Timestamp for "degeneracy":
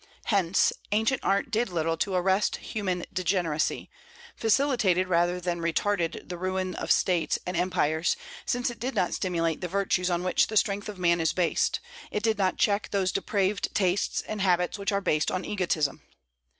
3.13-3.87